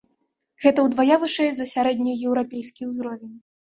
Гэта 0.63 0.85
ўдвая 0.87 1.15
вышэй 1.23 1.51
за 1.57 1.65
сярэднееўрапейскі 1.73 2.91
ўзровень. 2.93 3.37